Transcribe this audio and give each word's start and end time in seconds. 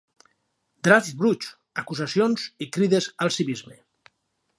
Draps 0.87 1.11
bruts, 1.19 1.51
acusacions 1.81 2.47
i 2.67 2.69
crides 2.79 3.11
al 3.27 3.31
civisme. 3.37 3.79